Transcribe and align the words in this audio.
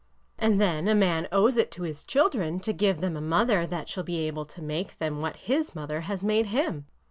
''And 0.39 0.59
then 0.59 0.87
a 0.87 0.95
man 0.95 1.27
owes 1.31 1.57
it 1.57 1.69
to 1.73 1.83
his 1.83 2.03
children 2.03 2.59
to 2.61 2.73
give 2.73 3.01
them 3.01 3.15
a 3.15 3.21
mother 3.21 3.67
that 3.67 3.87
shall 3.87 4.03
be 4.03 4.25
able 4.25 4.45
to 4.45 4.59
make 4.63 4.97
them 4.97 5.21
what 5.21 5.35
his 5.35 5.75
mother 5.75 6.01
has 6.09 6.23
made 6.23 6.47
him. 6.47 6.87